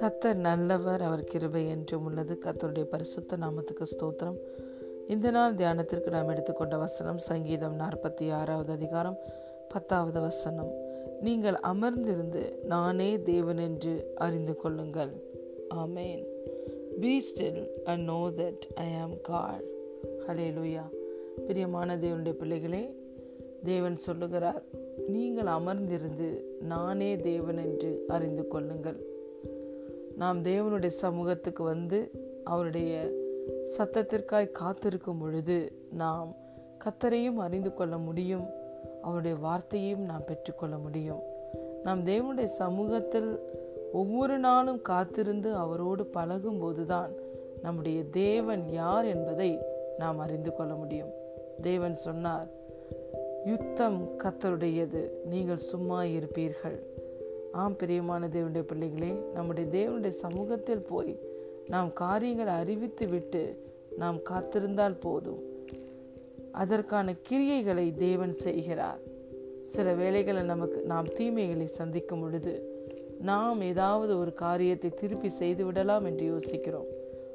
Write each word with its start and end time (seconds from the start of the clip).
கத்தர் 0.00 0.34
நல்லவர் 0.34 1.02
அவர் 1.02 1.24
கிருபை 1.24 1.68
என்றும் 1.68 2.04
உள்ளது. 2.04 2.38
கத்தருடைய 2.44 2.82
பரிசுத்த 2.84 3.36
நாமத்துக்கு 3.36 3.82
ஸ்தோத்திரம். 3.82 4.38
இந்த 5.08 5.30
நாள் 5.30 5.54
தியானத்திற்கு 5.54 6.08
நாம் 6.10 6.28
எடுத்துக்கொண்ட 6.28 6.76
வசனம் 6.76 7.18
சங்கீதம் 7.18 7.78
நாற்பத்தி 7.78 8.32
ஆறாவது 8.32 8.72
அதிகாரம் 8.72 9.18
பத்தாவது 9.68 10.20
வசனம். 10.20 10.70
நீங்கள் 11.20 11.54
அமர்ந்திருந்து 11.54 12.64
நானே 12.64 13.22
தேவன் 13.22 13.58
என்று 13.58 14.12
அறிந்து 14.14 14.56
கொள்ளுங்கள். 14.56 15.12
ஆமேன் 15.74 16.24
be 17.00 17.20
still 17.20 17.68
and 17.84 18.04
know 18.04 18.30
that 18.36 18.62
I 18.74 18.94
am 18.94 19.20
God 19.20 19.62
ஹலே 20.28 20.48
லூயா 20.58 20.84
பிரியமான 21.46 21.96
தேவனுடைய 21.96 22.32
பிள்ளைகளே 22.32 23.00
தேவன் 23.64 23.96
சொல்லுகிறார் 23.96 24.81
நீங்கள் 25.08 25.44
அமர்ந்திருந்து 25.44 26.42
நானே 26.60 27.16
தேவன் 27.16 27.56
என்று 27.56 28.04
அறிந்து 28.08 28.48
கொள்ளுங்கள். 28.48 29.00
நாம் 30.16 30.42
தேவனுடைய 30.42 30.86
சமூகத்துக்கு 30.86 31.64
வந்து 31.64 32.10
அவருடைய 32.44 33.10
சத்தத்திற்காய் 33.78 34.50
காத்திருக்கும் 34.50 35.18
பொழுது 35.18 35.72
நாம் 35.92 36.36
கத்தரையும் 36.84 37.34
அறிந்து 37.34 37.74
கொள்ள 37.74 37.98
முடியும். 37.98 38.46
அவருடைய 39.02 39.36
வார்த்தையையும் 39.36 40.04
நாம் 40.04 40.24
பெற்றுக்கொள்ள 40.24 40.78
முடியும். 40.78 41.22
நாம் 41.82 42.04
தேவனுடைய 42.04 42.44
சமூகத்தில் 42.44 43.40
ஒவ்வொரு 43.92 44.38
நாளும் 44.38 44.82
காத்திருந்து 44.82 45.54
அவரோடு 45.54 46.06
பழகும் 46.06 46.58
போதுதான் 46.58 47.10
நம்முடைய 47.62 48.04
தேவன் 48.04 48.68
யார் 48.68 49.04
என்பதை 49.04 49.58
நாம் 49.98 50.18
அறிந்து 50.18 50.52
கொள்ள 50.52 50.74
முடியும். 50.74 51.10
தேவன் 51.60 51.94
சொன்னார் 51.94 52.46
யுத்தம் 53.44 54.10
கத்தருடையது. 54.24 55.10
நீங்கள் 55.24 55.56
சும்மா 55.56 56.02
இருப்பீர்கள். 56.02 56.78
ஆம் 57.52 57.76
பிரியமான 57.76 58.28
தேவனுடைய 58.28 58.62
பிள்ளைகளே 58.62 59.22
நம்முடைய 59.34 59.66
தேவனுடைய 59.70 60.08
சமூகத்தில் 60.08 60.86
போய் 60.88 61.20
நாம் 61.68 61.92
காரியங்களை 61.92 62.54
அறிவித்து 62.54 63.08
விட்டு 63.08 63.42
நாம் 63.96 64.18
காத்திருந்தால் 64.30 65.00
போதும். 65.00 65.42
அதற்கான 66.52 67.14
கிரியைகளை 67.30 67.96
தேவன் 67.96 68.34
செய்கிறார். 68.34 69.00
சில 69.62 69.92
வேளைகளை 69.92 70.42
நமக்கு 70.42 70.82
நாம் 70.82 71.04
தீமைகளை 71.04 71.64
சந்திக்கும் 71.64 72.20
பொழுது 72.20 72.54
நாம் 73.20 73.60
ஏதாவது 73.62 74.18
ஒரு 74.18 74.32
காரியத்தை 74.32 74.90
திருப்பி 74.90 75.28
செய்து 75.28 75.64
விடலாம் 75.64 76.04
என்று 76.04 76.26
யோசிக்கிறோம். 76.26 76.90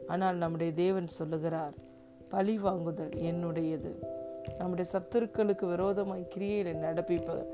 ஆனால் 0.07 0.35
நம்முடைய 0.35 0.73
தேவன் 0.73 1.07
சொல்லுகிறார் 1.07 1.73
பழி 2.29 2.57
வாங்குதல் 2.57 3.09
என்னுடையது. 3.09 3.91
நம்முடைய 4.57 4.91
சத்துருக்களுக்கு 4.93 5.65
விரோதமாய் 5.65 6.27
கிரியைகளை 6.37 6.75
நடப்பிப்ப 6.75 7.45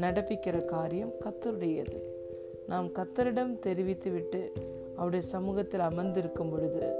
நடப்பிக்கிற 0.00 0.64
காரியம் 0.64 1.12
கத்தருடையது. 1.24 2.00
நாம் 2.66 2.88
கத்தரிடம் 2.88 3.58
தெரிவித்துவிட்டு 3.58 4.52
அவருடைய 4.96 5.26
சமூகத்தில் 5.26 5.80
அமர்ந்திருக்கும் 5.80 6.50
பொழுது 6.50 6.94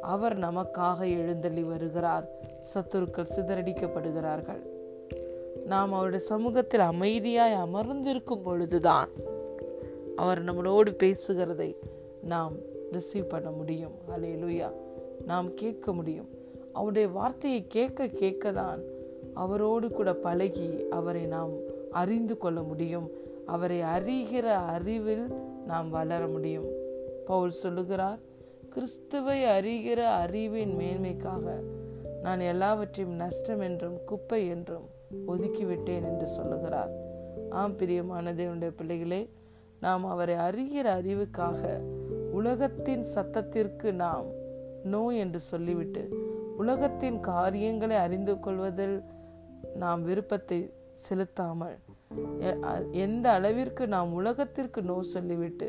அவர் 0.00 0.38
நமக்காக 0.38 1.00
எழுந்தள்ளி 1.00 1.60
வருகிறார். 1.60 2.28
சத்துருக்கள் 2.74 3.26
சிதறடிக்கப்படுகிறார்கள். 3.36 4.62
நாம் 5.66 5.92
அவருடைய 5.92 6.24
சமூகத்தில் 6.24 6.80
அமைதியாய் 6.80 7.54
அமர்ந்திருக்கும் 7.54 8.42
பொழுதுதான் 8.42 9.08
அவர் 10.16 10.44
நம்மளோடு 10.44 10.96
பேசுகிறதை 11.02 11.74
நாம் 12.22 12.52
ரிசீவ் 12.92 13.28
பண்ண 13.28 13.50
முடியும். 13.50 13.92
அலே 14.16 14.26
லுயா 14.26 14.72
நாம் 15.26 15.54
கேட்க 15.54 15.92
முடியும். 15.92 16.28
அவருடைய 16.72 17.08
வார்த்தையை 17.08 17.66
கேட்க 17.66 18.08
கேட்க 18.08 18.52
தான் 18.52 18.80
அவரோடு 19.34 19.90
கூட 19.90 20.14
பழகி 20.14 20.86
அவரை 20.90 21.26
நாம் 21.26 21.52
அறிந்து 21.90 22.36
கொள்ள 22.36 22.62
முடியும். 22.62 23.10
அவரை 23.46 23.80
அறிகிற 23.80 24.44
அறிவில் 24.44 25.26
நாம் 25.66 25.90
வளர 25.90 26.26
முடியும். 26.26 26.68
பவுல் 27.26 27.50
சொல்லுகிறார் 27.50 28.18
கிறிஸ்துவை 28.68 29.44
அறிகிற 29.44 30.00
அறிவின் 30.04 30.74
மேன்மைக்காக 30.78 31.62
நான் 32.22 32.40
எல்லாவற்றையும் 32.40 33.14
நஷ்டம் 33.14 33.60
என்றும் 33.60 33.98
குப்பை 34.04 34.46
என்றும் 34.46 34.86
ஒதுக்கிவிட்டேன் 35.26 36.04
என்று 36.04 36.26
சொல்லுகிறார். 36.26 36.90
ஆம் 37.50 37.76
பிரியமான 37.76 38.32
தேவனுடைய 38.32 38.72
பிள்ளைகளே 38.76 39.30
நாம் 39.80 40.04
அவரை 40.04 40.34
அறிகிற 40.34 40.86
அறிவுக்காக 41.00 41.80
உலகத்தின் 42.32 43.04
சத்தத்திற்கு 43.14 43.92
நாம் 43.92 44.26
நோ 44.84 45.08
என்று 45.08 45.40
சொல்லிவிட்டு 45.40 46.28
உலகத்தின் 46.60 47.18
காரியங்களை 47.20 47.96
அறிந்து 47.96 48.34
கொள்வதில் 48.40 48.96
நாம் 49.74 50.02
விருப்பத்தை 50.02 50.58
செலுத்தாமல் 51.06 51.78
எந்த 53.04 53.26
அளவிற்கு 53.32 53.82
நாம் 53.88 54.12
உலகத்திற்கு 54.12 54.80
நோ 54.82 54.96
சொல்லிவிட்டு 55.02 55.68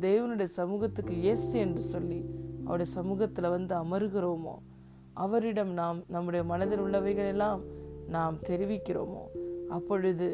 தேவனுடைய 0.00 0.48
சமூகத்துக்கு 0.54 1.14
எஸ் 1.24 1.50
என்று 1.54 1.82
சொல்லி 1.82 2.20
அவருடைய 2.64 2.90
சமூகத்தில் 2.92 3.48
வந்து 3.48 3.74
அமருகிறோமோ 3.74 4.54
அவரிடம் 5.14 5.72
நாம் 5.72 5.98
நம்முடைய 6.08 6.42
மனதில் 6.44 6.82
உள்ளவைகள் 6.82 7.30
எல்லாம் 7.30 7.60
நாம் 8.08 8.36
தெரிவிக்கிறோமோ 8.48 9.22
அப்பொழுது 9.68 10.28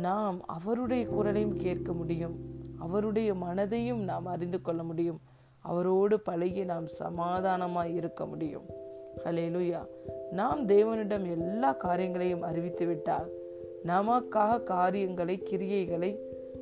நாம் 0.00 0.38
அவருடைய 0.48 1.02
குரலையும் 1.06 1.56
கேட்க 1.56 1.92
முடியும் 1.92 2.36
அவருடைய 2.78 3.30
மனதையும் 3.34 4.02
நாம் 4.04 4.26
அறிந்து 4.26 4.58
கொள்ள 4.60 4.82
முடியும் 4.82 5.20
அவரோடு 5.64 6.16
பழகி 6.20 6.62
நாம் 6.64 6.86
சமாதானமாக 6.86 7.94
இருக்க 7.98 8.22
முடியும். 8.26 8.66
ஹலேலுயா 9.16 9.86
நாம் 10.30 10.68
தேவனிடம் 10.68 11.30
எல்லா 11.30 11.72
காரியங்களையும் 11.72 12.42
அறிவித்து 12.42 12.86
விட்டால் 12.86 13.30
நமக்காக 13.86 14.62
காரியங்களை 14.62 15.42
கிரியைகளை 15.50 16.18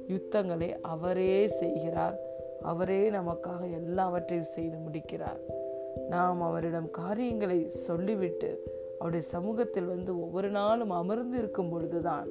யுத்தங்களை 0.06 0.80
அவரே 0.80 1.46
செய்கிறார். 1.46 2.18
அவரே 2.62 3.10
நமக்காக 3.10 3.72
எல்லாவற்றையும் 3.72 4.46
செய்து 4.46 4.76
முடிக்கிறார். 4.76 5.41
நாம் 6.08 6.42
அவரிடம் 6.42 6.91
காரியங்களை 6.91 7.68
சொல்லிவிட்டு 7.68 8.62
அவருடைய 8.98 9.26
சமூகத்தில் 9.26 9.84
வந்து 9.84 10.20
ஒவ்வொரு 10.20 10.50
நாளும் 10.50 10.91
அமர்ந்து 10.91 11.38
இருக்கும் 11.38 11.70
பொழுதுதான் 11.70 12.28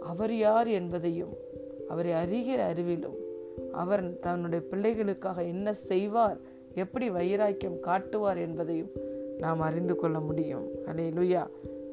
அவர் 0.00 0.34
யார் 0.34 0.66
என்பதையும் 0.66 1.36
அவரை 1.88 2.12
அறிகிற 2.12 2.60
அறிவிலும் 2.72 3.16
அவர் 3.72 4.18
தன்னுடைய 4.20 4.64
பிள்ளைகளுக்காக 4.70 5.38
என்ன 5.38 5.72
செய்வார் 5.72 6.36
எப்படி 6.74 7.10
வைராக்கியம் 7.10 7.80
காட்டுவார் 7.80 8.38
என்பதையும் 8.38 8.90
நாம் 9.38 9.60
அறிந்து 9.60 9.96
கொள்ள 9.96 10.20
முடியும். 10.20 10.66
ஹலே 10.86 11.06
லுயா 11.18 11.46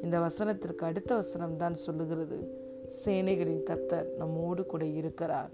இந்த 0.03 0.19
வசனத்திற்கு 0.19 0.85
அடுத்த 0.89 1.15
வசனம் 1.15 1.57
தான் 1.57 1.75
சொல்லுகிறது. 1.75 2.37
சேனைகளின் 3.05 3.63
கத்தர் 3.69 4.15
நம்மோடு 4.17 4.65
கூட 4.65 4.85
இருக்கிறார். 4.85 5.49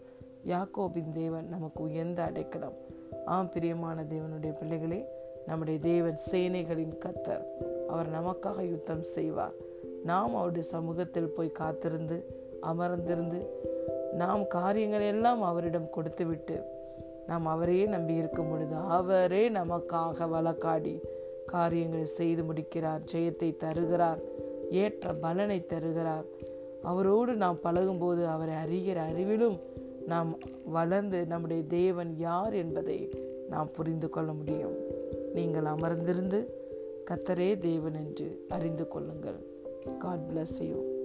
யாக்கோபின் 0.48 1.12
தேவன் 1.14 1.48
நமக்கு 1.50 1.84
உயர்ந்த 1.84 2.24
அடைக்கலம். 2.24 2.78
ஆம் 3.26 3.50
பிரியமான 3.50 4.04
தேவனுடைய 4.04 4.58
பிள்ளைகளே 4.60 5.06
நம்முடைய 5.46 5.80
தேவன் 5.80 6.18
சேனைகளின் 6.32 6.96
கத்தர் 7.06 7.44
அவர் 7.88 8.10
நமக்காக 8.12 8.70
யுத்தம் 8.70 9.04
செய்வார். 9.04 9.54
நாம் 10.04 10.36
அவருடைய 10.36 10.68
சமூகத்தில் 10.68 11.34
போய் 11.36 11.52
காத்திருந்து 11.52 12.18
அமர்ந்திருந்து 12.62 13.42
நாம் 14.14 14.48
காரியங்கள் 14.48 15.02
எல்லாம் 15.02 15.42
அவரிடம் 15.42 15.90
கொடுத்துவிட்டு 15.90 16.62
நாம் 17.28 17.46
அவரையே 17.46 17.86
நம்பி 17.86 18.14
இருக்கும் 18.14 18.50
பொழுது 18.50 18.76
அவரே 18.76 19.50
நமக்காக 19.50 20.28
வழக்காடி 20.28 21.02
காரியங்களை 21.46 22.06
செய்து 22.06 22.44
முடிக்கிறார் 22.44 23.02
ஜெயத்தை 23.14 23.56
தருகிறார் 23.56 24.22
ஏற்ற 24.70 25.14
பலனை 25.14 25.66
தருகிறார். 25.66 26.26
அவரோடு 26.82 27.34
நாம் 27.34 27.60
பழகும்போது 27.64 28.28
அவரை 28.28 28.54
அறிகிற 28.54 29.00
அறிவிலும் 29.12 29.60
நாம் 30.08 30.38
வளர்ந்து 30.66 31.26
நம்முடைய 31.26 31.64
தேவன் 31.64 32.16
யார் 32.18 32.54
என்பதை 32.54 33.10
நாம் 33.50 33.72
புரிந்து 33.72 34.10
கொள்ள 34.10 34.34
முடியும். 34.34 34.76
நீங்கள் 35.34 35.64
அமர்ந்திருந்து 35.64 36.46
கத்தரே 37.12 37.60
தேவன் 37.60 37.94
என்று 37.94 38.46
அறிந்து 38.50 38.88
கொள்ளுங்கள். 38.88 39.40
God 39.98 40.20
bless 40.20 40.60
you 40.60 41.01